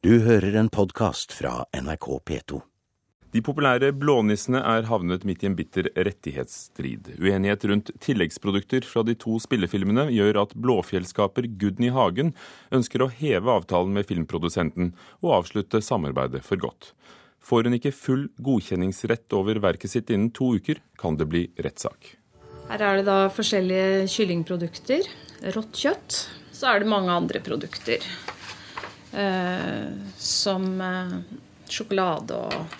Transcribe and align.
Du 0.00 0.14
hører 0.24 0.54
en 0.56 0.70
podkast 0.72 1.34
fra 1.36 1.66
NRK 1.76 2.06
P2. 2.24 2.58
De 3.36 3.40
populære 3.44 3.90
blånissene 3.92 4.62
er 4.64 4.86
havnet 4.88 5.26
midt 5.28 5.44
i 5.44 5.48
en 5.50 5.56
bitter 5.58 5.90
rettighetsstrid. 5.92 7.10
Uenighet 7.20 7.66
rundt 7.68 7.90
tilleggsprodukter 8.00 8.88
fra 8.88 9.04
de 9.04 9.12
to 9.20 9.36
spillefilmene 9.44 10.06
gjør 10.08 10.38
at 10.46 10.54
Blåfjellskaper 10.56 11.50
Gudny 11.60 11.92
Hagen 11.92 12.32
ønsker 12.72 13.04
å 13.04 13.10
heve 13.12 13.52
avtalen 13.58 13.92
med 13.98 14.08
filmprodusenten 14.08 14.94
og 15.20 15.36
avslutte 15.42 15.82
samarbeidet 15.84 16.40
for 16.48 16.64
godt. 16.64 16.94
Får 17.44 17.68
hun 17.68 17.76
ikke 17.76 17.92
full 17.92 18.26
godkjenningsrett 18.40 19.28
over 19.36 19.60
verket 19.60 19.92
sitt 19.92 20.08
innen 20.08 20.32
to 20.32 20.54
uker, 20.56 20.80
kan 20.96 21.20
det 21.20 21.28
bli 21.28 21.44
rettssak. 21.60 22.14
Her 22.72 22.88
er 22.88 23.02
det 23.02 23.08
da 23.12 23.20
forskjellige 23.36 24.08
kyllingprodukter. 24.16 25.12
Rått 25.52 25.84
kjøtt. 25.84 26.22
Så 26.56 26.72
er 26.72 26.80
det 26.80 26.88
mange 26.88 27.12
andre 27.12 27.44
produkter. 27.44 28.00
Eh, 29.12 29.90
som 30.16 30.80
eh, 30.80 31.14
sjokolade 31.68 32.36
og 32.36 32.74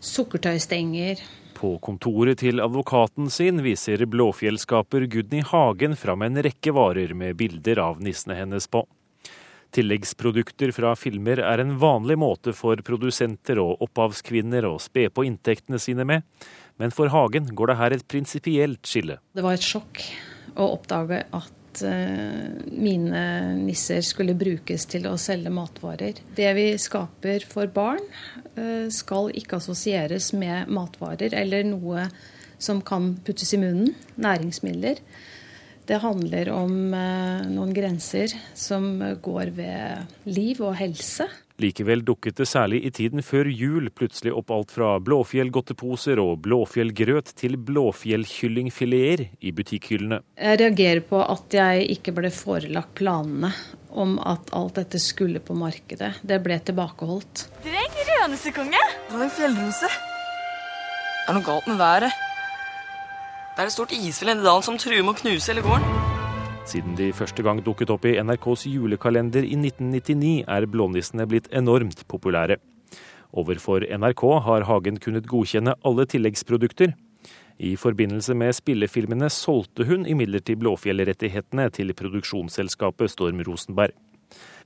sukkertøystenger. 0.00 1.20
På 1.54 1.76
kontoret 1.84 2.40
til 2.40 2.62
advokaten 2.64 3.28
sin 3.32 3.60
viser 3.64 4.06
blåfjellskaper 4.10 5.06
Gudny 5.12 5.42
Hagen 5.44 5.96
fram 6.00 6.24
en 6.24 6.40
rekke 6.44 6.72
varer 6.74 7.12
med 7.16 7.36
bilder 7.40 7.80
av 7.84 8.00
nissene 8.04 8.38
hennes 8.40 8.68
på. 8.68 8.86
Tilleggsprodukter 9.74 10.70
fra 10.72 10.92
filmer 10.96 11.42
er 11.42 11.60
en 11.60 11.74
vanlig 11.82 12.16
måte 12.20 12.54
for 12.54 12.78
produsenter 12.86 13.58
og 13.60 13.82
opphavskvinner 13.84 14.68
å 14.68 14.76
spe 14.82 15.08
på 15.10 15.26
inntektene 15.26 15.80
sine 15.82 16.06
med, 16.08 16.22
men 16.78 16.94
for 16.94 17.10
Hagen 17.12 17.50
går 17.58 17.72
det 17.72 17.78
her 17.80 17.96
et 17.96 18.06
prinsipielt 18.08 18.86
skille. 18.86 19.18
Det 19.34 19.44
var 19.44 19.58
et 19.58 19.66
sjokk 19.66 20.04
å 20.54 20.70
oppdage 20.76 21.24
at 21.34 21.63
uh, 21.82 22.52
mine 22.70 23.24
nisser 23.58 24.04
skulle 24.06 24.36
brukes 24.38 24.86
til 24.90 25.08
å 25.10 25.16
selge 25.20 25.50
matvarer. 25.54 26.20
Det 26.36 26.50
vi 26.54 26.68
skaper 26.78 27.46
for 27.48 27.72
barn, 27.74 28.04
uh, 28.58 28.86
skal 28.92 29.32
ikke 29.34 29.58
assosieres 29.58 30.32
med 30.36 30.70
matvarer 30.70 31.34
eller 31.34 31.66
noe 31.66 32.08
som 32.62 32.80
kan 32.84 33.16
puttes 33.24 33.54
i 33.56 33.60
munnen. 33.60 33.94
Næringsmidler. 34.14 35.02
Det 35.84 36.00
handler 36.00 36.48
om 36.48 36.94
eh, 36.96 37.42
noen 37.52 37.74
grenser 37.76 38.32
som 38.56 39.02
går 39.20 39.50
ved 39.52 40.14
liv 40.24 40.62
og 40.64 40.78
helse. 40.78 41.26
Likevel 41.64 42.04
dukket 42.04 42.38
det 42.40 42.46
særlig 42.50 42.82
i 42.84 42.92
tiden 42.94 43.24
før 43.24 43.48
jul 43.48 43.88
plutselig 43.94 44.34
opp 44.36 44.52
alt 44.54 44.74
fra 44.74 44.94
blåfjellgodteposer 45.04 46.20
og 46.22 46.42
blåfjellgrøt 46.44 47.32
til 47.38 47.56
blåfjellkyllingfileter 47.56 49.28
i 49.40 49.54
butikkhyllene. 49.56 50.20
Jeg 50.36 50.60
reagerer 50.60 51.04
på 51.08 51.22
at 51.24 51.56
jeg 51.56 51.88
ikke 51.96 52.14
ble 52.16 52.32
forelagt 52.34 52.94
planene 53.00 53.54
om 53.94 54.16
at 54.18 54.50
alt 54.56 54.80
dette 54.80 55.00
skulle 55.02 55.40
på 55.40 55.56
markedet. 55.56 56.14
Det 56.22 56.40
ble 56.44 56.58
tilbakeholdt. 56.66 57.46
Dreng, 57.64 58.00
rødnissekonge! 58.10 58.82
Det 59.08 59.16
var 59.16 59.26
en 59.28 59.36
fjellrose. 59.38 59.92
Det 61.24 61.32
er 61.32 61.38
noe 61.38 61.46
galt 61.46 61.70
med 61.70 61.80
været. 61.80 62.24
Det 63.54 63.62
er 63.62 63.70
et 63.70 63.76
stort 63.76 63.94
isfjell 63.94 64.34
i 64.34 64.42
dalen 64.42 64.66
som 64.66 64.76
truer 64.80 65.00
med 65.06 65.14
å 65.14 65.22
knuse 65.22 65.52
hele 65.52 65.64
gården. 65.64 66.13
Siden 66.64 66.94
de 66.96 67.10
første 67.12 67.44
gang 67.44 67.58
dukket 67.60 67.90
opp 67.92 68.06
i 68.08 68.14
NRKs 68.24 68.64
julekalender 68.72 69.44
i 69.44 69.52
1999, 69.58 70.46
er 70.48 70.66
blånissene 70.70 71.26
blitt 71.28 71.50
enormt 71.52 72.06
populære. 72.08 72.56
Overfor 73.36 73.84
NRK 73.84 74.22
har 74.46 74.64
Hagen 74.68 74.96
kunnet 75.02 75.28
godkjenne 75.28 75.74
alle 75.84 76.06
tilleggsprodukter. 76.08 76.94
I 77.58 77.74
forbindelse 77.76 78.34
med 78.34 78.56
spillefilmene 78.56 79.28
solgte 79.30 79.84
hun 79.86 80.06
imidlertid 80.08 80.58
Blåfjell-rettighetene 80.62 81.68
til 81.74 81.92
produksjonsselskapet 81.94 83.12
Storm 83.12 83.44
Rosenberg. 83.46 83.92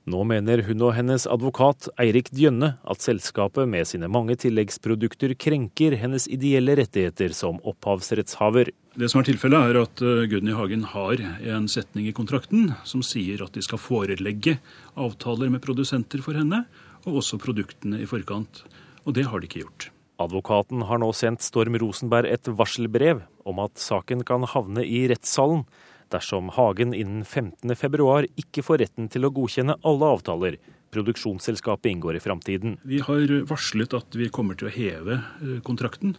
Nå 0.09 0.23
mener 0.25 0.63
hun 0.65 0.81
og 0.87 0.93
hennes 0.97 1.27
advokat 1.29 1.85
Eirik 2.01 2.31
Djønne 2.33 2.71
at 2.89 3.03
selskapet 3.03 3.69
med 3.69 3.85
sine 3.85 4.07
mange 4.09 4.33
tilleggsprodukter 4.41 5.35
krenker 5.37 5.93
hennes 6.01 6.25
ideelle 6.31 6.73
rettigheter 6.79 7.35
som 7.35 7.59
opphavsrettshaver. 7.67 8.71
Det 8.97 9.09
som 9.11 9.21
er 9.21 9.27
tilfellet 9.27 9.69
er 9.69 9.79
at 9.83 10.01
eh, 10.01 10.23
Gunny 10.31 10.55
Hagen 10.57 10.87
har 10.95 11.21
en 11.21 11.67
setning 11.69 12.07
i 12.09 12.15
kontrakten 12.15 12.71
som 12.89 13.03
sier 13.05 13.43
at 13.45 13.53
de 13.53 13.61
skal 13.65 13.81
forelegge 13.81 14.57
avtaler 14.97 15.51
med 15.53 15.61
produsenter 15.61 16.23
for 16.25 16.39
henne, 16.39 16.63
og 17.05 17.21
også 17.21 17.37
produktene 17.41 18.01
i 18.01 18.09
forkant. 18.09 18.63
Og 19.05 19.13
det 19.19 19.27
har 19.29 19.39
de 19.39 19.49
ikke 19.51 19.61
gjort. 19.61 19.91
Advokaten 20.19 20.81
har 20.89 20.99
nå 20.99 21.11
sendt 21.15 21.45
Storm 21.45 21.77
Rosenberg 21.79 22.27
et 22.33 22.49
varselbrev 22.49 23.21
om 23.47 23.61
at 23.61 23.77
saken 23.79 24.25
kan 24.27 24.47
havne 24.55 24.83
i 24.83 25.05
rettssalen 25.11 25.67
dersom 26.13 26.51
Hagen 26.55 26.93
innen 26.97 27.23
15.2 27.23 28.27
ikke 28.41 28.65
får 28.65 28.83
retten 28.83 29.09
til 29.11 29.27
å 29.27 29.33
godkjenne 29.33 29.77
alle 29.87 30.11
avtaler 30.17 30.59
produksjonsselskapet 30.91 31.91
inngår 31.91 32.17
i 32.17 32.19
framtiden. 32.23 32.77
Vi 32.83 33.01
har 33.05 33.33
varslet 33.49 33.93
at 33.97 34.15
vi 34.17 34.29
kommer 34.33 34.57
til 34.59 34.69
å 34.69 34.73
heve 34.73 35.19
eh, 35.19 35.57
kontrakten 35.65 36.15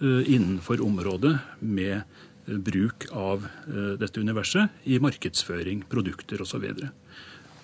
eh, 0.00 0.32
innenfor 0.34 0.82
området 0.84 1.36
med 1.60 1.96
eh, 2.00 2.56
bruk 2.56 3.08
av 3.16 3.46
dette 4.00 4.20
universet 4.20 4.84
i 4.90 4.98
markedsføring, 5.02 5.84
produkter 5.90 6.42
osv. 6.42 6.66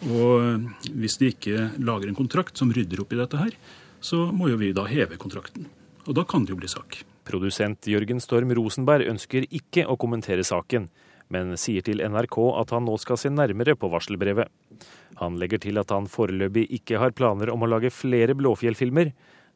Og 0.06 0.92
hvis 0.92 1.16
de 1.20 1.32
ikke 1.32 1.70
lager 1.80 2.10
en 2.10 2.18
kontrakt 2.18 2.58
som 2.60 2.72
rydder 2.72 3.02
opp 3.02 3.14
i 3.16 3.20
dette 3.20 3.40
her, 3.40 3.56
så 4.00 4.28
må 4.32 4.50
jo 4.52 4.60
vi 4.60 4.74
da 4.76 4.84
heve 4.88 5.18
kontrakten. 5.18 5.66
Og 6.06 6.14
da 6.14 6.22
kan 6.28 6.44
det 6.44 6.54
jo 6.54 6.60
bli 6.60 6.70
sak. 6.70 7.00
Produsent 7.26 7.88
Jørgen 7.90 8.20
Storm 8.22 8.52
Rosenberg 8.54 9.08
ønsker 9.10 9.48
ikke 9.48 9.86
å 9.90 9.96
kommentere 9.98 10.44
saken 10.46 10.86
men 11.32 11.56
sier 11.60 11.84
til 11.86 12.02
NRK 12.04 12.36
at 12.62 12.74
han 12.74 12.86
nå 12.86 12.96
skal 13.02 13.18
se 13.20 13.32
nærmere 13.32 13.76
på 13.78 13.90
varselbrevet. 13.92 14.50
Han 15.22 15.38
legger 15.40 15.62
til 15.62 15.80
at 15.80 15.92
han 15.94 16.08
foreløpig 16.10 16.66
ikke 16.78 17.00
har 17.02 17.16
planer 17.16 17.50
om 17.52 17.64
å 17.64 17.70
lage 17.70 17.94
flere 17.94 18.36
Blåfjell-filmer, 18.36 19.12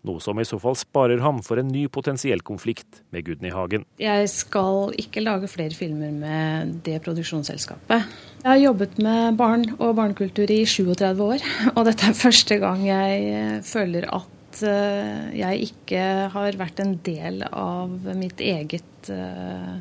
noe 0.09 0.23
som 0.25 0.39
i 0.41 0.47
så 0.49 0.57
fall 0.61 0.77
sparer 0.81 1.21
ham 1.21 1.43
for 1.45 1.61
en 1.61 1.69
ny 1.69 1.85
potensiell 1.93 2.41
konflikt 2.47 3.03
med 3.13 3.27
Gudny 3.27 3.53
Hagen. 3.53 3.85
Jeg 4.01 4.31
skal 4.33 4.95
ikke 5.01 5.21
lage 5.25 5.51
flere 5.53 5.77
filmer 5.77 6.15
med 6.15 6.79
det 6.87 6.97
produksjonsselskapet. 7.05 8.09
Jeg 8.41 8.49
har 8.49 8.63
jobbet 8.63 8.97
med 9.05 9.37
barn 9.41 9.67
og 9.77 9.95
barnekultur 9.99 10.49
i 10.49 10.63
37 10.65 11.25
år, 11.27 11.47
og 11.75 11.85
dette 11.91 12.09
er 12.09 12.17
første 12.17 12.61
gang 12.63 12.87
jeg 12.89 13.61
føler 13.69 14.09
at 14.09 14.65
eh, 14.65 15.27
jeg 15.43 15.69
ikke 15.69 16.05
har 16.33 16.61
vært 16.61 16.81
en 16.81 16.97
del 17.05 17.45
av 17.51 17.93
mitt 18.17 18.41
eget 18.41 19.13
eh, 19.13 19.81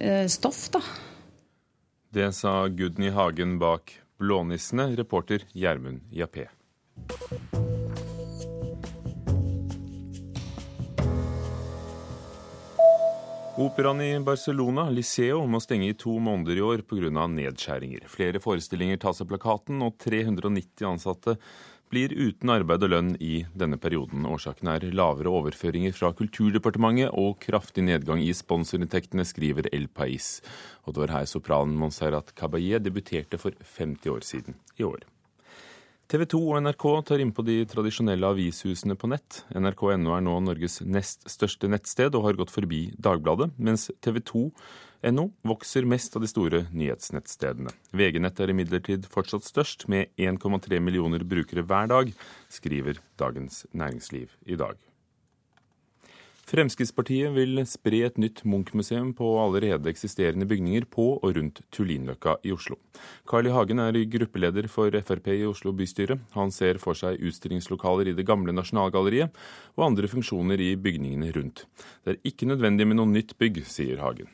eh, 0.00 0.24
stoff, 0.26 0.66
da. 0.74 0.82
Det 2.14 2.32
sa 2.32 2.68
Gudny 2.68 3.10
Hagen 3.10 3.58
bak 3.58 3.98
Blånissene, 4.18 4.96
reporter 4.96 5.42
Gjermund 5.52 6.00
Jappé. 6.12 6.44
Operaen 13.58 14.00
i 14.00 14.20
Barcelona, 14.20 14.86
Liceo, 14.90 15.40
må 15.46 15.58
stenge 15.58 15.88
i 15.90 15.96
to 15.98 16.14
måneder 16.22 16.60
i 16.60 16.62
år 16.62 16.84
pga. 16.86 17.26
nedskjæringer. 17.26 18.06
Flere 18.06 18.38
forestillinger 18.38 19.02
tas 19.02 19.20
av 19.20 19.32
plakaten, 19.34 19.82
og 19.82 19.98
390 19.98 20.86
ansatte 20.86 21.34
blir 21.94 22.10
uten 22.18 22.50
arbeid 22.50 22.82
og 22.82 22.90
lønn 22.90 23.12
i 23.22 23.44
denne 23.54 23.78
perioden. 23.78 24.26
Årsaken 24.26 24.70
er 24.72 24.86
lavere 24.96 25.30
overføringer 25.30 25.94
fra 25.94 26.10
Kulturdepartementet 26.16 27.14
og 27.14 27.38
kraftig 27.44 27.86
nedgang 27.86 28.22
i 28.24 28.32
sponsorinntektene, 28.34 29.26
skriver 29.26 29.68
El 29.70 29.86
Pais. 29.86 30.40
Og 30.84 30.94
det 30.94 31.04
var 31.04 31.14
her 31.20 31.28
sopranen 31.30 31.76
Monserrat 31.78 32.34
Caballé 32.38 32.80
debuterte 32.82 33.38
for 33.38 33.54
50 33.76 34.10
år 34.10 34.26
siden 34.26 34.58
i 34.80 34.86
år. 34.88 35.04
TV 36.10 36.26
2 36.28 36.38
og 36.42 36.58
NRK 36.66 36.84
tar 37.08 37.22
innpå 37.22 37.44
de 37.46 37.62
tradisjonelle 37.70 38.28
avishusene 38.34 38.96
på 38.98 39.08
nett. 39.08 39.44
NRK.no 39.56 40.16
er 40.18 40.26
nå 40.26 40.34
Norges 40.44 40.82
nest 40.84 41.24
største 41.30 41.70
nettsted 41.70 42.18
og 42.18 42.26
har 42.26 42.40
gått 42.42 42.52
forbi 42.52 42.88
Dagbladet, 43.00 43.54
mens 43.56 43.88
TV 44.04 44.20
2 44.20 44.44
NO 45.12 45.28
vokser 45.44 45.84
mest 45.84 46.16
av 46.16 46.24
de 46.24 46.28
store 46.30 46.62
nyhetsnettstedene. 46.72 47.74
VG-nett 47.92 48.40
er 48.40 48.54
imidlertid 48.54 49.04
fortsatt 49.12 49.44
størst, 49.44 49.84
med 49.92 50.08
1,3 50.16 50.80
millioner 50.80 51.26
brukere 51.28 51.66
hver 51.66 51.90
dag, 51.92 52.12
skriver 52.48 53.02
Dagens 53.20 53.66
Næringsliv 53.76 54.32
i 54.48 54.56
dag. 54.56 54.80
Fremskrittspartiet 56.44 57.32
vil 57.32 57.62
spre 57.64 58.02
et 58.04 58.18
nytt 58.20 58.42
Munch-museum 58.44 59.14
på 59.16 59.30
allerede 59.40 59.88
eksisterende 59.88 60.44
bygninger 60.48 60.84
på 60.92 61.06
og 61.16 61.38
rundt 61.38 61.62
Tullinløkka 61.72 62.36
i 62.44 62.52
Oslo. 62.52 62.76
Carl 63.28 63.48
I. 63.48 63.54
Hagen 63.56 63.80
er 63.80 63.96
gruppeleder 64.12 64.68
for 64.68 64.92
Frp 65.08 65.32
i 65.32 65.48
Oslo 65.48 65.72
bystyre. 65.72 66.18
Han 66.36 66.52
ser 66.52 66.80
for 66.82 67.00
seg 67.00 67.20
utstillingslokaler 67.24 68.12
i 68.12 68.16
det 68.16 68.28
gamle 68.28 68.52
Nasjonalgalleriet 68.52 69.32
og 69.76 69.88
andre 69.88 70.08
funksjoner 70.12 70.60
i 70.60 70.74
bygningene 70.76 71.32
rundt. 71.32 71.64
Det 72.04 72.16
er 72.16 72.24
ikke 72.28 72.48
nødvendig 72.52 72.88
med 72.88 73.00
noe 73.00 73.12
nytt 73.16 73.38
bygg, 73.40 73.64
sier 73.64 74.04
Hagen. 74.04 74.28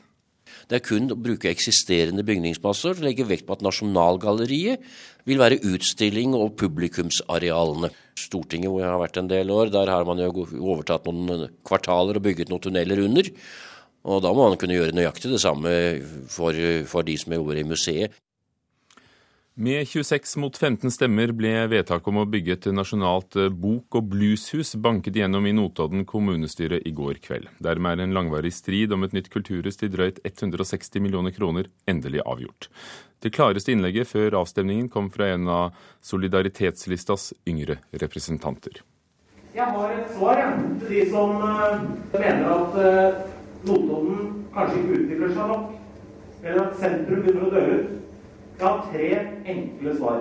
Det 0.69 0.77
er 0.77 0.85
kun 0.85 1.11
å 1.13 1.17
bruke 1.19 1.49
eksisterende 1.51 2.25
bygningsmasser, 2.27 3.01
legge 3.03 3.27
vekt 3.29 3.47
på 3.47 3.57
at 3.57 3.65
Nasjonalgalleriet 3.65 4.85
vil 5.29 5.41
være 5.41 5.61
utstilling 5.71 6.35
og 6.37 6.55
publikumsarealene. 6.59 7.91
Stortinget, 8.21 8.69
hvor 8.69 8.83
jeg 8.83 8.91
har 8.91 9.01
vært 9.01 9.19
en 9.21 9.29
del 9.31 9.53
år, 9.53 9.71
der 9.73 9.89
har 9.91 10.07
man 10.07 10.21
jo 10.21 10.45
overtatt 10.59 11.07
noen 11.09 11.47
kvartaler 11.67 12.19
og 12.19 12.25
bygget 12.25 12.51
noen 12.51 12.65
tunneler 12.65 13.03
under. 13.05 13.29
Og 14.11 14.21
da 14.25 14.33
må 14.33 14.49
man 14.49 14.57
kunne 14.61 14.75
gjøre 14.77 14.97
nøyaktig 14.97 15.29
det 15.31 15.41
samme 15.43 15.71
for, 16.31 16.57
for 16.89 17.05
de 17.05 17.17
som 17.21 17.35
jobber 17.37 17.61
i 17.61 17.67
museet. 17.67 18.17
Med 19.55 19.87
26 19.87 20.37
mot 20.37 20.57
15 20.57 20.91
stemmer 20.95 21.33
ble 21.35 21.49
vedtaket 21.67 22.07
om 22.07 22.21
å 22.21 22.29
bygge 22.31 22.53
et 22.55 22.65
nasjonalt 22.71 23.35
eh, 23.35 23.49
bok- 23.51 23.97
og 23.99 24.05
blueshus 24.13 24.77
banket 24.79 25.19
gjennom 25.19 25.43
i 25.43 25.51
Notodden 25.51 26.05
kommunestyre 26.07 26.79
i 26.87 26.93
går 26.95 27.19
kveld. 27.19 27.49
Dermed 27.59 27.99
er 27.99 28.05
en 28.05 28.15
langvarig 28.15 28.53
strid 28.55 28.95
om 28.95 29.03
et 29.03 29.11
nytt 29.11 29.27
kulturhus 29.33 29.75
til 29.81 29.91
drøyt 29.91 30.23
160 30.23 31.03
millioner 31.03 31.35
kroner 31.35 31.67
endelig 31.83 32.23
avgjort. 32.23 32.69
Det 33.19 33.33
klareste 33.35 33.75
innlegget 33.75 34.07
før 34.07 34.39
avstemningen 34.39 34.87
kom 34.89 35.11
fra 35.11 35.33
en 35.35 35.51
av 35.51 35.75
solidaritetslistas 35.99 37.33
yngre 37.43 37.81
representanter. 37.91 38.79
Jeg 39.51 39.67
har 39.67 39.97
et 39.99 40.13
svar 40.15 40.45
til 40.79 40.87
de 40.87 41.09
som 41.11 41.35
uh, 41.43 41.89
mener 42.15 42.53
at 42.55 42.79
uh, 42.79 43.23
Notodden 43.67 44.45
kanskje 44.55 44.79
ikke 44.79 45.01
utvikler 45.01 45.35
seg 45.35 45.51
nok, 45.51 45.73
eller 46.39 46.69
at 46.69 46.79
sentrum 46.79 47.27
begynner 47.27 47.49
å 47.49 47.51
dø 47.51 47.65
ut. 47.75 47.97
Jeg 48.61 48.69
har 48.69 48.81
tre 48.91 49.05
enkle 49.49 49.91
svar. 49.97 50.17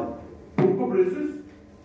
Bok 0.56 0.78
og 0.80 0.92
blueshus, 0.94 1.32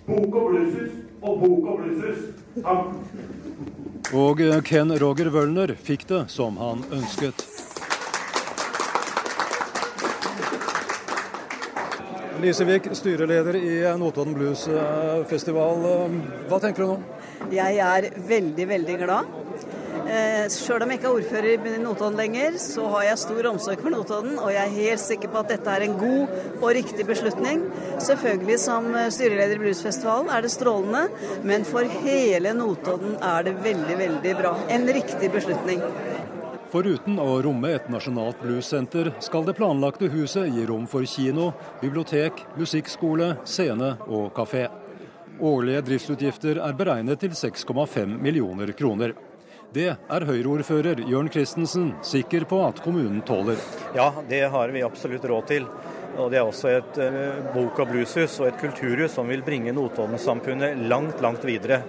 bok 0.07 0.35
og 0.39 0.45
blueshus 0.53 0.93
og 1.19 1.41
bok 1.41 1.65
og 1.67 1.81
blueshus. 1.81 2.21
Takk. 2.63 4.13
Og 4.15 4.43
eh, 4.45 4.61
Ken 4.63 4.93
Roger 5.01 5.27
Wølner 5.35 5.73
fikk 5.75 6.05
det 6.07 6.21
som 6.31 6.55
han 6.61 6.85
ønsket. 6.95 7.43
Lisevik, 12.39 12.87
styreleder 12.95 13.59
i 13.59 13.75
Notodden 13.99 14.39
Blues 14.39 14.63
Festival. 15.27 15.83
Eh, 15.91 16.19
hva 16.47 16.63
tenker 16.63 16.85
du 16.85 16.93
nå? 16.93 16.99
Jeg 17.51 17.83
er 17.83 18.13
veldig, 18.31 18.69
veldig 18.71 19.01
glad. 19.03 19.44
Eh, 20.05 20.45
Sjøl 20.53 20.83
om 20.85 20.91
jeg 20.93 20.99
ikke 20.99 21.07
er 21.09 21.17
ordfører 21.17 21.63
i 21.65 21.77
Notodden 21.81 22.19
lenger, 22.19 22.59
så 22.61 22.85
har 22.93 23.07
jeg 23.07 23.21
stor 23.23 23.47
omsorg 23.49 23.81
for 23.81 23.93
Notodden, 23.93 24.35
og 24.37 24.51
jeg 24.53 24.61
er 24.61 24.75
helt 24.75 25.01
sikker 25.01 25.31
på 25.33 25.41
at 25.41 25.49
dette 25.55 25.71
er 25.71 25.85
en 25.87 25.95
god 25.97 26.35
og 26.59 26.67
riktig 26.77 27.07
beslutning. 27.09 27.63
Selvfølgelig 28.05 28.59
som 28.61 28.91
eh, 28.93 29.09
styreleder 29.13 29.57
i 29.57 29.63
Bluesfestivalen 29.63 30.29
er 30.29 30.45
det 30.45 30.53
strålende, 30.53 31.07
men 31.47 31.65
for 31.65 31.89
hele 32.05 32.53
Notodden 32.53 33.17
er 33.17 33.49
det 33.49 33.57
veldig, 33.65 33.97
veldig 34.03 34.37
bra. 34.43 34.53
En 34.77 34.85
riktig 34.93 35.31
beslutning. 35.33 35.81
Foruten 36.69 37.17
å 37.21 37.39
romme 37.41 37.73
et 37.73 37.89
nasjonalt 37.89 38.41
bluessenter, 38.43 39.09
skal 39.23 39.45
det 39.47 39.57
planlagte 39.57 40.09
huset 40.13 40.51
gi 40.53 40.65
rom 40.69 40.85
for 40.91 41.05
kino, 41.09 41.51
bibliotek, 41.81 42.45
musikkskole, 42.59 43.37
scene 43.47 43.95
og 44.05 44.33
kafé. 44.37 44.67
Årlige 45.41 45.81
driftsutgifter 45.89 46.61
er 46.63 46.75
beregnet 46.77 47.23
til 47.23 47.33
6,5 47.35 48.19
millioner 48.21 48.69
kroner. 48.77 49.15
Det 49.75 49.89
er 49.91 50.23
Høyre-ordfører 50.23 51.01
Jørn 51.03 51.27
Christensen 51.27 51.89
sikker 52.05 52.45
på 52.47 52.61
at 52.63 52.77
kommunen 52.79 53.19
tåler. 53.27 53.59
Ja, 53.97 54.05
det 54.29 54.45
har 54.53 54.71
vi 54.71 54.83
absolutt 54.87 55.25
råd 55.27 55.49
til. 55.49 55.65
Og 56.15 56.29
Det 56.31 56.39
er 56.39 56.47
også 56.47 56.69
et 56.71 56.99
uh, 57.03 57.41
bok- 57.51 57.81
og 57.83 57.89
blueshus 57.89 58.37
og 58.39 58.47
et 58.47 58.61
kulturhus 58.61 59.11
som 59.17 59.27
vil 59.27 59.43
bringe 59.43 59.73
Notodden-samfunnet 59.75 60.79
langt, 60.87 61.19
langt 61.19 61.43
videre. 61.43 61.81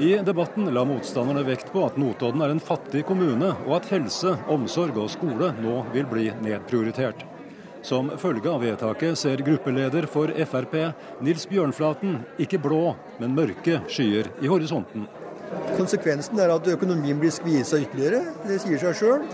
I 0.00 0.14
debatten 0.24 0.70
la 0.72 0.86
motstanderne 0.88 1.44
vekt 1.44 1.68
på 1.74 1.84
at 1.84 1.98
Notodden 2.00 2.40
er 2.40 2.54
en 2.54 2.62
fattig 2.72 3.04
kommune, 3.04 3.52
og 3.66 3.76
at 3.82 3.90
helse, 3.92 4.32
omsorg 4.48 4.96
og 5.04 5.12
skole 5.12 5.52
nå 5.60 5.82
vil 5.92 6.08
bli 6.08 6.30
nedprioritert. 6.40 7.26
Som 7.84 8.08
følge 8.16 8.48
av 8.48 8.64
vedtaket 8.64 9.20
ser 9.20 9.44
gruppeleder 9.44 10.08
for 10.08 10.32
Frp, 10.32 10.80
Nils 11.20 11.44
Bjørnflaten, 11.52 12.22
ikke 12.40 12.64
blå, 12.64 12.96
men 13.20 13.36
mørke 13.36 13.82
skyer 13.92 14.32
i 14.40 14.48
horisonten. 14.48 15.04
Konsekvensen 15.76 16.40
er 16.42 16.54
at 16.54 16.70
økonomien 16.72 17.18
blir 17.20 17.34
skvisa 17.34 17.78
ytterligere. 17.82 18.22
Det 18.46 18.58
sier 18.62 18.80
seg 18.80 18.96
sjøl. 18.98 19.26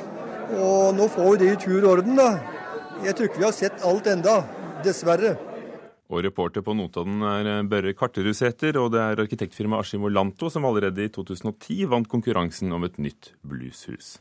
Og 0.58 0.92
nå 0.96 1.06
får 1.12 1.30
vi 1.30 1.38
det 1.42 1.52
i 1.52 1.60
tur 1.62 1.78
og 1.80 1.90
orden, 1.98 2.18
da. 2.18 2.28
Jeg 3.02 3.16
tror 3.16 3.30
ikke 3.30 3.40
vi 3.40 3.48
har 3.48 3.56
sett 3.56 3.86
alt 3.88 4.10
enda, 4.10 4.42
dessverre. 4.84 5.36
Og 6.12 6.20
reporter 6.26 6.60
på 6.64 6.74
Notodden 6.76 7.22
er 7.24 7.48
Børre 7.70 7.94
Karterudseter, 7.96 8.76
og 8.76 8.92
det 8.92 9.00
er 9.00 9.22
arkitektfirmaet 9.24 9.86
Askim 9.86 10.04
Lanto 10.12 10.50
som 10.52 10.66
allerede 10.68 11.06
i 11.06 11.12
2010 11.14 11.86
vant 11.88 12.10
konkurransen 12.10 12.74
om 12.76 12.84
et 12.84 13.00
nytt 13.00 13.32
blueshus. 13.48 14.18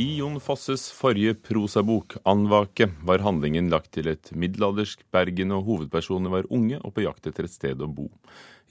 I 0.00 0.16
Jon 0.16 0.40
Fosses 0.40 0.90
forrige 0.90 1.34
prosabok, 1.34 2.16
'Anvake', 2.24 2.88
var 3.04 3.18
handlingen 3.18 3.68
lagt 3.68 3.90
til 3.92 4.06
et 4.08 4.30
middelaldersk 4.32 5.02
Bergen, 5.12 5.52
og 5.52 5.66
hovedpersonene 5.66 6.32
var 6.32 6.48
unge 6.48 6.78
og 6.80 6.94
på 6.96 7.04
jakt 7.04 7.28
etter 7.28 7.44
et 7.44 7.52
sted 7.52 7.82
å 7.84 7.90
bo. 7.92 8.08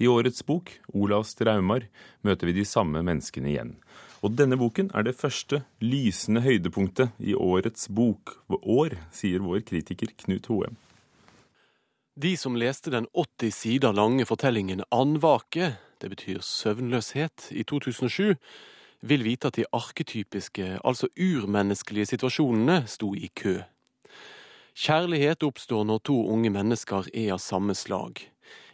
I 0.01 0.09
årets 0.09 0.41
bok, 0.41 0.71
'Olavs 0.89 1.35
draumar', 1.37 1.85
møter 2.25 2.49
vi 2.49 2.57
de 2.57 2.65
samme 2.65 3.03
menneskene 3.05 3.53
igjen. 3.53 3.75
Og 4.23 4.33
denne 4.33 4.57
boken 4.57 4.89
er 4.95 5.03
det 5.03 5.15
første 5.15 5.61
lysende 5.79 6.41
høydepunktet 6.41 7.13
i 7.21 7.37
årets 7.37 7.85
bokår, 7.87 8.97
sier 9.13 9.45
vår 9.45 9.61
kritiker 9.61 10.09
Knut 10.17 10.49
Hoem. 10.49 10.75
De 12.17 12.35
som 12.35 12.57
leste 12.57 12.89
den 12.89 13.05
80 13.13 13.53
sider 13.53 13.93
lange 13.93 14.25
fortellingen 14.25 14.81
'Andvake', 14.89 15.77
det 16.01 16.09
betyr 16.09 16.41
søvnløshet, 16.41 17.51
i 17.51 17.61
2007, 17.61 18.41
vil 19.01 19.23
vite 19.25 19.49
at 19.49 19.57
de 19.57 19.65
arketypiske, 19.73 20.79
altså 20.85 21.09
urmenneskelige 21.17 22.13
situasjonene 22.13 22.83
sto 22.87 23.13
i 23.15 23.29
kø. 23.35 23.61
Kjærlighet 24.77 25.43
oppstår 25.43 25.83
når 25.83 26.03
to 26.07 26.15
unge 26.31 26.49
mennesker 26.53 27.09
er 27.13 27.33
av 27.35 27.41
samme 27.43 27.75
slag. 27.75 28.21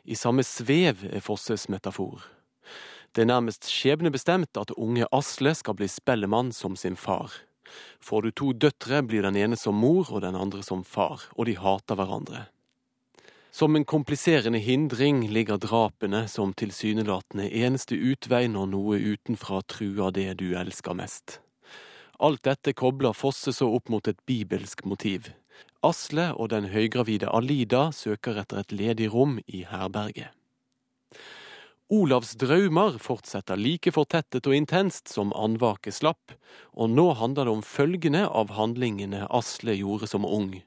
I 0.05 0.15
samme 0.15 0.43
svev 0.45 1.03
er 1.09 1.23
Fosses 1.23 1.67
metafor. 1.69 2.21
Det 3.15 3.23
er 3.23 3.31
nærmest 3.31 3.65
skjebnebestemt 3.71 4.59
at 4.59 4.75
unge 4.77 5.07
Asle 5.11 5.55
skal 5.57 5.75
bli 5.79 5.87
spellemann 5.89 6.51
som 6.53 6.75
sin 6.75 6.95
far. 6.95 7.31
Får 7.99 8.21
du 8.21 8.31
to 8.31 8.51
døtre, 8.53 9.01
blir 9.03 9.25
den 9.25 9.35
ene 9.35 9.57
som 9.59 9.75
mor 9.75 10.11
og 10.11 10.21
den 10.23 10.35
andre 10.35 10.61
som 10.63 10.83
far, 10.85 11.25
og 11.35 11.49
de 11.49 11.57
hater 11.57 11.97
hverandre. 11.97 12.45
Som 13.57 13.75
en 13.75 13.85
kompliserende 13.85 14.57
hindring 14.57 15.29
ligger 15.29 15.57
drapene 15.57 16.27
som 16.27 16.51
tilsynelatende 16.53 17.47
eneste 17.57 17.95
utvei 17.97 18.43
når 18.53 18.67
noe 18.69 18.99
utenfra 19.01 19.63
truer 19.65 20.13
det 20.13 20.35
du 20.37 20.51
elsker 20.61 20.93
mest. 20.93 21.39
Alt 22.21 22.43
dette 22.45 22.75
kobler 22.77 23.17
Fosse 23.17 23.55
så 23.57 23.71
opp 23.79 23.89
mot 23.89 24.05
et 24.05 24.21
bibelsk 24.29 24.85
motiv. 24.85 25.31
Asle 25.81 26.27
og 26.35 26.51
den 26.53 26.69
høygravide 26.69 27.33
Alida 27.33 27.87
søker 27.89 28.37
etter 28.43 28.61
et 28.61 28.77
ledig 28.77 29.09
rom 29.15 29.39
i 29.47 29.63
herberget. 29.65 30.29
Olavs 31.89 32.37
drømmer 32.37 33.01
fortsetter 33.01 33.57
like 33.57 33.89
fortettet 33.95 34.45
og 34.45 34.53
intenst 34.53 35.09
som 35.09 35.33
andvake 35.33 35.89
slapp, 35.95 36.37
og 36.77 36.93
nå 36.93 37.09
handler 37.17 37.49
det 37.49 37.57
om 37.57 37.65
følgene 37.65 38.27
av 38.29 38.53
handlingene 38.53 39.25
Asle 39.33 39.79
gjorde 39.81 40.13
som 40.13 40.29
ung. 40.29 40.59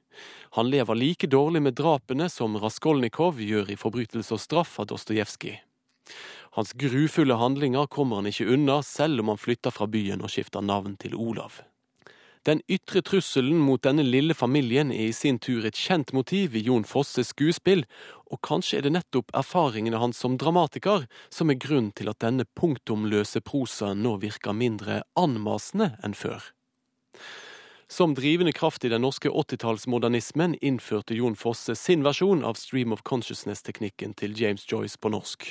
Han 0.59 0.71
lever 0.71 0.99
like 0.99 1.27
dårlig 1.31 1.63
med 1.63 1.79
drapene 1.79 2.29
som 2.29 2.59
Raskolnikov 2.59 3.41
gjør 3.41 3.71
i 3.71 3.79
Forbrytelse 3.79 4.35
og 4.35 4.43
straff 4.43 4.79
av 4.83 4.91
Dostojevskij. 4.91 5.61
Hans 6.59 6.73
grufulle 6.73 7.37
handlinger 7.39 7.87
kommer 7.87 8.19
han 8.19 8.27
ikke 8.27 8.49
unna, 8.51 8.81
selv 8.83 9.23
om 9.23 9.31
han 9.31 9.39
flytter 9.39 9.71
fra 9.71 9.87
byen 9.87 10.25
og 10.25 10.33
skifter 10.33 10.65
navn 10.65 10.97
til 10.99 11.15
Olav. 11.15 11.61
Den 12.49 12.63
ytre 12.73 13.03
trusselen 13.05 13.59
mot 13.61 13.83
denne 13.85 14.03
lille 14.03 14.35
familien 14.35 14.89
er 14.95 15.11
i 15.11 15.17
sin 15.17 15.39
tur 15.39 15.67
et 15.69 15.77
kjent 15.77 16.15
motiv 16.17 16.55
i 16.57 16.63
Jon 16.65 16.87
Fosses 16.89 17.35
skuespill, 17.35 17.85
og 18.33 18.41
kanskje 18.47 18.79
er 18.79 18.87
det 18.87 18.95
nettopp 18.95 19.35
erfaringene 19.37 20.01
hans 20.01 20.23
som 20.25 20.39
dramatiker 20.41 21.05
som 21.29 21.53
er 21.53 21.61
grunn 21.61 21.91
til 21.93 22.09
at 22.09 22.23
denne 22.25 22.49
punktumløse 22.57 23.45
prosaen 23.45 24.01
nå 24.07 24.17
virker 24.25 24.57
mindre 24.57 25.03
anmasende 25.21 25.93
enn 26.03 26.17
før. 26.17 26.41
Som 27.91 28.15
drivende 28.15 28.53
kraft 28.53 28.85
i 28.85 28.89
den 28.89 29.03
norske 29.03 29.29
80-tallsmodernismen 29.29 30.55
innførte 30.61 31.15
Jon 31.15 31.35
Fosse 31.35 31.75
sin 31.75 32.05
versjon 32.07 32.45
av 32.47 32.55
stream 32.55 32.93
of 32.95 33.01
consciousness-teknikken 33.03 34.13
til 34.15 34.37
James 34.39 34.63
Joyce 34.71 34.95
på 34.95 35.11
norsk. 35.11 35.49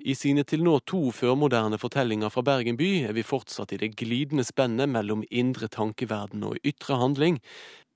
I 0.00 0.14
sine 0.16 0.46
til 0.48 0.64
nå 0.64 0.78
to 0.88 1.10
førmoderne 1.12 1.76
fortellinger 1.76 2.32
fra 2.32 2.40
Bergen 2.48 2.78
by 2.80 2.88
er 3.10 3.12
vi 3.12 3.26
fortsatt 3.28 3.74
i 3.76 3.80
det 3.82 3.90
glidende 4.00 4.46
spennet 4.48 4.88
mellom 4.88 5.26
indre 5.28 5.68
tankeverden 5.68 6.46
og 6.48 6.56
ytre 6.64 6.96
handling, 6.96 7.42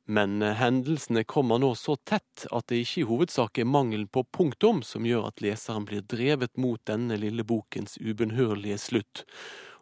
men 0.04 0.44
hendelsene 0.44 1.24
kommer 1.24 1.56
nå 1.64 1.72
så 1.72 1.96
tett 2.04 2.44
at 2.52 2.68
det 2.68 2.82
ikke 2.84 3.00
i 3.00 3.08
hovedsak 3.08 3.62
er 3.64 3.70
mangelen 3.78 4.10
på 4.12 4.26
punktum 4.28 4.84
som 4.84 5.08
gjør 5.08 5.30
at 5.30 5.40
leseren 5.40 5.88
blir 5.88 6.04
drevet 6.04 6.52
mot 6.60 6.84
denne 6.84 7.16
lille 7.24 7.48
bokens 7.48 7.96
ubønnhørlige 7.96 8.76
slutt 8.84 9.24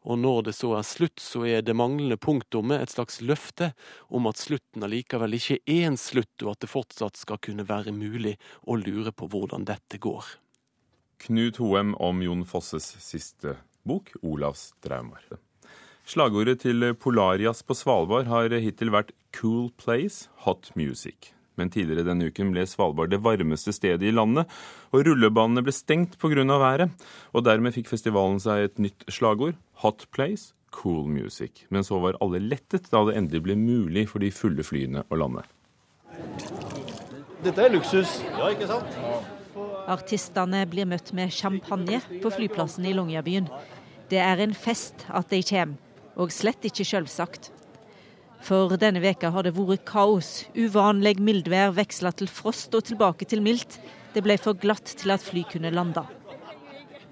og 0.05 0.19
når 0.19 0.49
det 0.49 0.55
så 0.57 0.75
er 0.78 0.87
slutt, 0.87 1.21
så 1.23 1.45
er 1.49 1.64
det 1.64 1.76
manglende 1.76 2.19
punktummet 2.21 2.83
et 2.83 2.93
slags 2.93 3.21
løfte 3.21 3.73
om 4.09 4.28
at 4.31 4.40
slutten 4.40 4.85
allikevel 4.87 5.38
ikke 5.38 5.61
er 5.67 5.88
en 5.88 5.99
slutt, 6.00 6.35
og 6.45 6.55
at 6.55 6.64
det 6.64 6.73
fortsatt 6.73 7.19
skal 7.21 7.40
kunne 7.43 7.67
være 7.69 7.95
mulig 7.97 8.37
å 8.67 8.78
lure 8.78 9.12
på 9.12 9.31
hvordan 9.31 9.67
dette 9.69 10.00
går. 10.02 10.25
Knut 11.25 11.59
Hoem 11.59 11.97
om 11.99 12.23
Jon 12.23 12.45
Fosses 12.47 12.93
siste 13.02 13.57
bok, 13.83 14.12
'Olavs 14.23 14.73
traumer'. 14.85 15.40
Slagordet 16.09 16.61
til 16.62 16.95
Polarias 16.95 17.62
på 17.62 17.75
Svalbard 17.75 18.31
har 18.31 18.55
hittil 18.55 18.95
vært 18.95 19.12
'Cool 19.33 19.73
Place, 19.76 20.28
Hot 20.47 20.71
Music' 20.76 21.35
men 21.59 21.73
tidligere 21.75 22.07
denne 22.07 22.31
uken 22.31 22.52
ble 22.55 22.64
Svalbard 22.69 23.12
det 23.12 23.21
varmeste 23.25 23.75
stedet 23.75 24.07
i 24.07 24.14
landet, 24.14 24.49
og 24.95 25.05
rullebanene 25.07 25.64
ble 25.67 25.75
stengt 25.75 26.19
pga. 26.21 26.47
været. 26.47 26.90
Og 27.35 27.45
dermed 27.45 27.75
fikk 27.75 27.90
festivalen 27.90 28.38
seg 28.40 28.64
et 28.64 28.78
nytt 28.78 29.05
slagord, 29.11 29.57
Hot 29.82 30.06
Place, 30.11 30.54
Cool 30.75 31.06
Music. 31.06 31.64
Men 31.68 31.85
så 31.85 31.99
var 32.02 32.18
alle 32.20 32.40
lettet 32.42 32.90
da 32.90 33.04
det 33.06 33.16
endelig 33.18 33.44
ble 33.47 33.56
mulig 33.58 34.08
for 34.11 34.23
de 34.23 34.30
fulle 34.35 34.64
flyene 34.66 35.04
å 35.06 35.18
lande. 35.20 35.44
Dette 37.44 37.62
er 37.62 37.70
luksus. 37.70 38.18
Ja, 38.35 38.49
ikke 38.50 38.66
sant? 38.66 38.97
Artistene 39.88 40.64
blir 40.68 40.88
møtt 40.90 41.12
med 41.16 41.30
champagne 41.32 42.00
på 42.23 42.32
flyplassen 42.35 42.88
i 42.90 42.97
Longyearbyen. 42.97 43.47
Det 44.11 44.18
er 44.18 44.42
en 44.42 44.56
fest 44.56 45.06
at 45.08 45.30
de 45.30 45.40
kommer, 45.47 45.78
og 46.18 46.35
slett 46.35 46.66
ikke 46.66 46.85
selvsagt. 46.88 47.52
For 48.42 48.75
denne 48.80 49.02
veka 49.02 49.30
har 49.35 49.47
det 49.47 49.54
vært 49.56 49.87
kaos. 49.87 50.44
Uvanlig 50.58 51.18
mildvær 51.23 51.73
veksla 51.78 52.12
til 52.18 52.30
frost 52.30 52.75
og 52.75 52.87
tilbake 52.90 53.26
til 53.30 53.42
mildt. 53.44 53.78
Det 54.14 54.25
ble 54.26 54.38
for 54.42 54.58
glatt 54.58 54.97
til 54.99 55.14
at 55.14 55.23
fly 55.23 55.47
kunne 55.50 55.70
lande. 55.75 56.02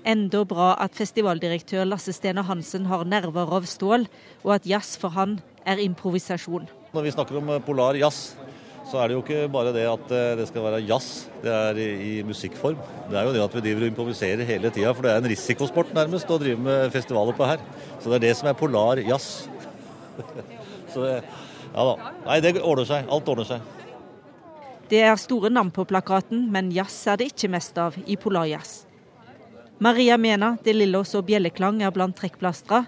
Enda 0.06 0.44
bra 0.46 0.68
at 0.78 0.94
festivaldirektør 0.94 1.86
Lasse 1.88 2.12
Stene 2.14 2.44
Hansen 2.46 2.84
har 2.86 3.02
nerver 3.10 3.50
av 3.56 3.64
stål, 3.66 4.04
og 4.44 4.52
at 4.54 4.68
jazz 4.70 4.94
for 5.02 5.10
han 5.16 5.40
er 5.66 5.82
improvisasjon. 5.82 6.68
Når 6.94 7.08
vi 7.08 7.14
snakker 7.14 7.40
om 7.40 7.50
polar 7.66 7.98
jazz, 7.98 8.36
så 8.86 9.00
er 9.02 9.10
det 9.10 9.16
jo 9.16 9.24
ikke 9.24 9.48
bare 9.50 9.72
det 9.74 9.82
at 9.90 10.14
det 10.38 10.46
skal 10.46 10.62
være 10.68 10.84
jazz, 10.86 11.26
det 11.42 11.50
er 11.50 11.80
i, 11.82 12.12
musikkform. 12.22 12.78
Det 13.10 13.18
er 13.18 13.26
jo 13.26 13.34
det 13.34 13.42
at 13.48 13.58
vi 13.58 13.64
driver 13.64 13.82
og 13.82 13.90
improviserer 13.90 14.46
hele 14.46 14.70
tida, 14.70 14.94
for 14.94 15.02
det 15.02 15.16
er 15.16 15.24
en 15.24 15.30
risikosport 15.34 15.90
nærmest 15.96 16.30
å 16.30 16.38
drive 16.38 16.62
med 16.62 16.94
festivaler 16.94 17.34
på 17.34 17.50
her. 17.50 17.66
Så 17.98 18.12
det 18.12 18.20
er 18.20 18.26
det 18.28 18.34
som 18.38 18.52
er 18.52 18.58
polar 18.62 19.02
jazz. 19.02 19.48
så 20.94 21.02
det, 21.02 21.16
ja 21.72 21.90
da. 21.90 22.12
Nei, 22.28 22.42
det 22.46 22.60
ordner 22.62 22.86
seg. 22.86 23.10
Alt 23.10 23.34
ordner 23.34 23.50
seg. 23.50 23.72
Det 24.86 25.02
er 25.02 25.18
store 25.18 25.50
navn 25.50 25.74
på 25.74 25.82
plakaten, 25.90 26.46
men 26.54 26.70
jazz 26.70 27.02
er 27.10 27.18
det 27.18 27.32
ikke 27.32 27.50
mest 27.50 27.74
av 27.82 27.98
i 28.06 28.14
Polarjazz. 28.14 28.84
Maria 29.78 30.16
mener 30.16 30.56
det 30.64 30.72
lille 30.72 30.98
og 30.98 31.24
Bjelleklang 31.28 31.82
er 31.84 31.90
blant 31.92 32.16
trekkplastra, 32.16 32.86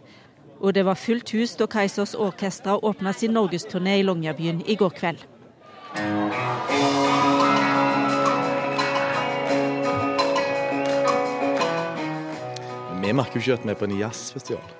og 0.58 0.72
det 0.72 0.86
var 0.88 0.96
fullt 0.96 1.34
hus 1.36 1.52
da 1.60 1.66
Kaisers 1.68 2.14
Orkestra 2.14 2.78
åpna 2.80 3.12
sin 3.12 3.34
norgesturné 3.36 3.98
i 3.98 4.02
Longyearbyen 4.02 4.62
i 4.66 4.74
går 4.74 4.94
kveld. 4.96 5.20
Vi 13.02 13.12
merker 13.12 13.36
jo 13.36 13.44
ikke 13.44 13.58
at 13.60 13.66
vi 13.66 13.74
er 13.74 13.78
på 13.78 13.88
en 13.88 13.98
jazzfestival. 13.98 14.72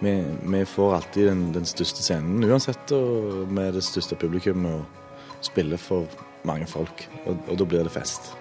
Vi, 0.00 0.12
vi, 0.42 0.64
får 0.64 0.94
alltid 0.94 1.26
den, 1.26 1.46
den, 1.54 1.64
største 1.66 2.02
scenen 2.02 2.42
uansett, 2.44 2.92
og 2.94 3.46
vi 3.46 3.62
er 3.62 3.72
det 3.74 3.86
største 3.86 4.18
publikummet 4.18 4.82
og 4.82 5.46
spiller 5.46 5.78
for 5.78 6.06
mange 6.46 6.66
folk. 6.66 7.06
Og, 7.26 7.38
og 7.46 7.58
da 7.58 7.66
blir 7.66 7.86
det 7.86 7.94
fest. 7.94 8.34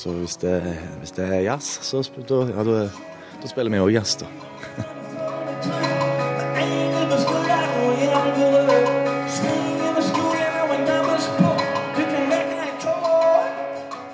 Så 0.00 0.12
hvis 0.16 0.36
det, 0.40 0.54
hvis 0.98 1.10
det 1.12 1.24
er 1.28 1.42
jazz, 1.44 1.66
så 1.84 2.00
da, 2.28 2.36
ja, 2.48 2.62
da, 2.64 2.76
da 3.42 3.48
spiller 3.50 3.68
vi 3.74 3.80
òg 3.84 3.90
jazz, 3.92 4.14
da. 4.16 4.28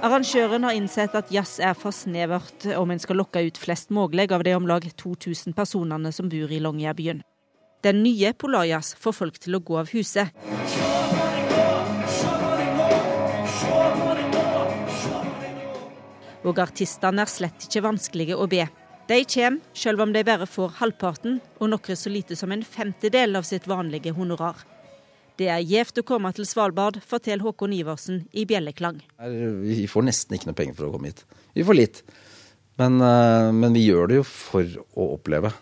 Arrangøren 0.03 0.67
har 0.67 0.75
innsett 0.75 1.15
at 1.15 1.31
jazz 1.31 1.61
er 1.63 1.79
for 1.79 1.95
snevert 1.95 2.67
om 2.75 2.91
en 2.91 2.99
skal 2.99 3.23
lokke 3.23 3.47
ut 3.47 3.63
flest 3.63 3.95
mulig 3.95 4.27
av 4.35 4.43
de 4.43 4.59
om 4.59 4.67
lag 4.67 4.83
2000 4.91 5.55
personene 5.55 6.11
som 6.11 6.27
bor 6.27 6.51
i 6.51 6.59
Longyearbyen. 6.67 7.23
Den 7.87 8.03
nye 8.03 8.35
Polarjazz 8.35 8.99
får 8.99 9.21
folk 9.23 9.39
til 9.39 9.55
å 9.55 9.63
gå 9.63 9.79
av 9.79 9.95
huset. 9.95 10.35
Og 16.47 16.61
artistene 16.63 17.25
er 17.25 17.31
slett 17.31 17.67
ikke 17.67 17.83
vanskelige 17.83 18.37
å 18.39 18.47
be. 18.51 18.69
De 19.07 19.19
kommer, 19.27 19.63
selv 19.75 20.03
om 20.03 20.13
de 20.15 20.23
bare 20.27 20.47
får 20.51 20.79
halvparten 20.81 21.41
og 21.59 21.71
noe 21.71 21.97
så 21.99 22.11
lite 22.11 22.39
som 22.39 22.53
en 22.55 22.63
femtedel 22.67 23.39
av 23.39 23.47
sitt 23.47 23.67
vanlige 23.71 24.15
honorar. 24.15 24.63
Det 25.37 25.51
er 25.53 25.65
gjevt 25.67 26.01
å 26.01 26.07
komme 26.07 26.31
til 26.33 26.47
Svalbard, 26.49 26.97
forteller 27.05 27.45
Håkon 27.45 27.75
Iversen 27.77 28.23
i 28.33 28.47
Bjelleklang. 28.49 29.03
Vi 29.21 29.85
får 29.91 30.07
nesten 30.07 30.39
ikke 30.39 30.49
noe 30.49 30.59
penger 30.59 30.79
for 30.79 30.89
å 30.89 30.95
komme 30.95 31.11
hit. 31.11 31.23
Vi 31.55 31.67
får 31.67 31.77
litt. 31.77 32.01
Men, 32.81 33.01
eh, 33.01 33.53
men 33.53 33.77
vi 33.77 33.87
gjør 33.87 34.09
det 34.09 34.21
jo 34.21 34.27
for 34.27 34.79
å 34.97 35.09
oppleve. 35.17 35.53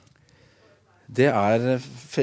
Det 1.15 1.29
er 1.31 1.83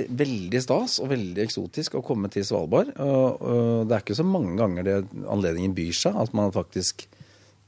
veldig 0.09 0.61
stas 0.63 0.99
og 0.99 1.11
veldig 1.11 1.43
eksotisk 1.43 1.95
å 1.99 2.03
komme 2.05 2.31
til 2.33 2.43
Svalbard. 2.47 2.93
Og 2.97 3.87
det 3.87 3.95
er 3.95 4.03
ikke 4.03 4.17
så 4.17 4.25
mange 4.27 4.55
ganger 4.59 4.87
det 4.87 4.95
anledningen 5.29 5.75
byr 5.77 5.93
seg, 5.95 6.17
at 6.17 6.33
man 6.33 6.51
faktisk 6.55 7.05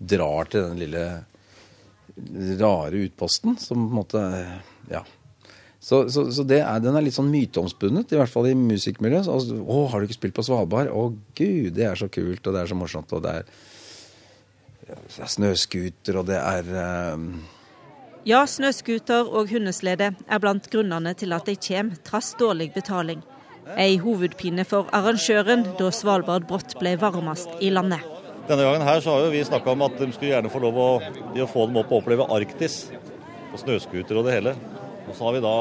drar 0.10 0.50
til 0.52 0.68
den 0.70 0.82
lille 0.82 1.06
rare 2.60 3.04
utposten 3.08 3.58
som 3.58 3.88
på 3.88 3.90
en 3.90 4.00
måte 4.02 4.24
Ja. 4.92 5.04
Så, 5.84 6.06
så, 6.10 6.30
så 6.32 6.46
er, 6.48 6.80
den 6.80 6.96
er 6.96 7.04
litt 7.04 7.16
sånn 7.18 7.28
myteomspunnet, 7.28 8.14
i 8.14 8.16
hvert 8.16 8.32
fall 8.32 8.46
i 8.48 8.54
musikkmiljøet. 8.56 9.28
Altså, 9.28 9.58
'Å, 9.60 9.80
har 9.92 10.00
du 10.00 10.08
ikke 10.08 10.16
spilt 10.16 10.38
på 10.38 10.46
Svalbard?' 10.48 10.88
'Å 10.88 11.10
gud, 11.36 11.74
det 11.76 11.84
er 11.90 12.00
så 12.00 12.08
kult, 12.08 12.40
og 12.48 12.56
det 12.56 12.62
er 12.62 12.72
så 12.72 12.78
morsomt', 12.80 13.12
og 13.12 13.26
det 13.26 13.34
er, 13.42 13.50
det 14.88 14.96
er 15.26 15.34
snøscooter, 15.34 16.22
og 16.22 16.30
det 16.32 16.40
er 16.40 16.72
um... 17.18 17.28
Ja, 18.24 18.46
snøscooter 18.48 19.28
og 19.28 19.52
hundeslede 19.52 20.14
er 20.16 20.40
blant 20.40 20.72
grunnene 20.72 21.12
til 21.20 21.36
at 21.36 21.52
de 21.52 21.60
kommer, 21.60 22.00
trass 22.08 22.32
dårlig 22.40 22.72
betaling. 22.72 23.20
Ei 23.76 24.00
hovedpine 24.00 24.64
for 24.64 24.88
arrangøren 24.96 25.68
da 25.76 25.92
Svalbard 25.92 26.48
brått 26.48 26.80
ble 26.80 26.96
varmest 27.04 27.60
i 27.60 27.76
landet. 27.76 28.13
Denne 28.44 28.66
gangen 28.66 28.84
her 28.84 29.00
så 29.00 29.14
har 29.14 29.24
jo 29.24 29.32
vi 29.32 29.44
snakka 29.48 29.72
om 29.72 29.86
at 29.86 29.94
de 30.02 30.10
skulle 30.12 30.34
gjerne 30.34 30.52
få 30.52 30.60
lov 30.64 30.80
å, 30.80 30.88
å 31.00 31.48
få 31.48 31.68
dem 31.70 31.78
opp 31.80 31.92
og 31.94 32.02
oppleve 32.02 32.28
Arktis. 32.36 32.90
Og 33.54 33.62
snøscooter 33.62 34.18
og 34.20 34.28
det 34.28 34.34
hele. 34.36 34.56
Og 35.08 35.14
så 35.16 35.28
har 35.28 35.36
vi 35.38 35.44
da 35.46 35.58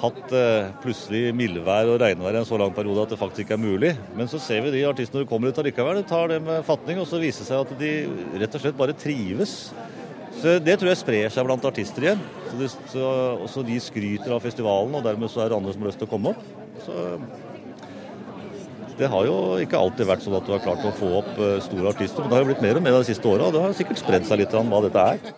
hatt 0.00 0.32
eh, 0.36 0.70
plutselig 0.82 1.30
mildvær 1.36 1.92
og 1.92 2.00
regnvær 2.02 2.36
i 2.36 2.40
en 2.40 2.48
så 2.48 2.58
lang 2.60 2.72
periode 2.76 3.06
at 3.06 3.14
det 3.14 3.20
faktisk 3.20 3.44
ikke 3.44 3.56
er 3.56 3.62
mulig. 3.62 3.92
Men 4.18 4.30
så 4.30 4.40
ser 4.42 4.64
vi 4.64 4.74
de 4.74 4.84
artistene 4.88 5.20
når 5.20 5.26
de 5.26 5.30
kommer 5.30 5.52
ut 5.52 5.60
allikevel, 5.62 6.02
tar 6.08 6.32
det 6.32 6.40
med 6.44 6.66
fatning, 6.66 7.00
og 7.00 7.08
så 7.08 7.20
viser 7.22 7.44
det 7.44 7.50
seg 7.52 7.62
at 7.62 7.76
de 7.80 7.92
rett 8.42 8.58
og 8.58 8.64
slett 8.64 8.80
bare 8.82 8.96
trives. 8.98 9.56
Så 10.36 10.58
Det 10.60 10.74
tror 10.76 10.90
jeg 10.90 11.00
sprer 11.00 11.32
seg 11.32 11.46
blant 11.48 11.64
artister 11.70 12.04
igjen. 12.04 12.24
Så, 12.50 12.58
det, 12.60 12.72
så 12.92 13.10
Også 13.46 13.64
de 13.66 13.78
skryter 13.80 14.34
av 14.36 14.42
festivalen, 14.44 14.98
og 14.98 15.06
dermed 15.06 15.32
så 15.32 15.44
er 15.44 15.52
det 15.52 15.60
andre 15.60 15.72
som 15.72 15.86
har 15.86 15.94
lyst 15.94 16.02
til 16.02 16.10
å 16.10 16.12
komme 16.12 16.34
opp. 16.34 16.42
Så 16.84 17.06
det 18.98 19.10
har 19.12 19.26
jo 19.28 19.38
ikke 19.62 19.80
alltid 19.80 20.08
vært 20.08 20.24
sånn 20.24 20.36
at 20.38 20.46
du 20.46 20.54
har 20.54 20.62
klart 20.64 20.84
å 20.86 20.94
få 20.96 21.10
opp 21.22 21.32
eh, 21.38 21.58
store 21.64 21.90
artister, 21.92 22.22
men 22.22 22.32
det 22.32 22.38
har 22.38 22.46
jo 22.46 22.52
blitt 22.52 22.64
mer 22.64 22.78
og 22.80 22.86
mer 22.86 22.96
de 22.98 23.08
siste 23.10 23.28
åra, 23.28 23.50
det 23.52 23.64
har 23.64 23.76
sikkert 23.76 24.00
spredd 24.00 24.28
seg 24.28 24.40
litt 24.42 24.56
om 24.56 24.72
hva 24.72 24.84
dette 24.86 25.10
er 25.16 25.34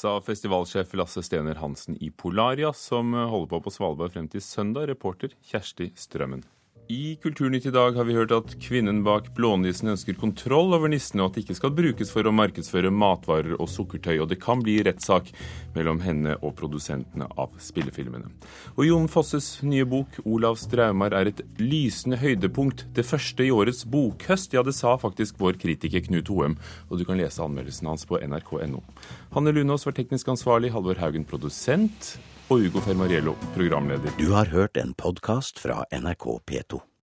sa 0.00 0.14
festivalsjef 0.24 0.94
Lasse 0.96 1.22
Stener 1.26 1.58
Hansen 1.60 1.98
i 2.00 2.10
Polaria, 2.10 2.72
som 2.72 3.12
holder 3.12 3.50
på 3.50 3.60
på 3.66 3.74
Svalbard 3.74 4.14
frem 4.14 4.30
til 4.30 4.42
søndag, 4.44 4.88
reporter 4.88 5.34
Kjersti 5.50 5.90
Strømmen. 5.98 6.46
I 6.90 7.16
Kulturnytt 7.22 7.66
i 7.66 7.70
dag 7.70 7.92
har 7.94 8.04
vi 8.04 8.16
hørt 8.16 8.32
at 8.34 8.56
kvinnen 8.58 9.04
bak 9.06 9.28
blånissen 9.36 9.92
ønsker 9.92 10.16
kontroll 10.18 10.72
over 10.74 10.90
nissene, 10.90 11.22
og 11.22 11.28
at 11.28 11.36
det 11.36 11.44
ikke 11.44 11.54
skal 11.60 11.74
brukes 11.76 12.08
for 12.10 12.26
å 12.26 12.32
markedsføre 12.34 12.90
matvarer 12.90 13.52
og 13.60 13.68
sukkertøy. 13.70 14.16
Og 14.16 14.26
det 14.32 14.40
kan 14.42 14.58
bli 14.58 14.74
rettssak 14.82 15.28
mellom 15.76 16.00
henne 16.02 16.34
og 16.40 16.56
produsentene 16.58 17.28
av 17.38 17.54
spillefilmene. 17.62 18.32
Og 18.74 18.82
Jon 18.88 19.06
Fosses 19.12 19.60
nye 19.62 19.86
bok 19.86 20.18
'Olavs 20.24 20.66
draumar' 20.72 21.14
er 21.14 21.30
et 21.30 21.44
lysende 21.62 22.18
høydepunkt. 22.18 22.88
Det 22.92 23.06
første 23.06 23.46
i 23.46 23.54
årets 23.54 23.84
bokhøst. 23.86 24.58
Ja, 24.58 24.66
det 24.66 24.74
sa 24.74 24.96
faktisk 24.98 25.38
vår 25.38 25.62
kritiker 25.62 26.02
Knut 26.02 26.26
Hoem, 26.26 26.58
og 26.90 26.98
du 26.98 27.04
kan 27.04 27.22
lese 27.22 27.38
anmeldelsen 27.38 27.86
hans 27.86 28.04
på 28.04 28.18
nrk.no. 28.18 28.82
Hanne 29.30 29.54
Lunås 29.54 29.86
var 29.86 29.94
teknisk 29.94 30.26
ansvarlig, 30.26 30.72
Halvor 30.74 30.98
Haugen 30.98 31.24
produsent 31.24 32.18
og 32.50 32.66
Ugo 32.66 32.82
Fermariello, 32.82 33.36
programleder. 33.54 34.14
Du 34.18 34.32
har 34.34 34.50
hørt 34.50 34.76
en 34.76 34.94
podkast 34.94 35.58
fra 35.62 35.84
NRK 35.94 36.40
P2. 36.50 36.89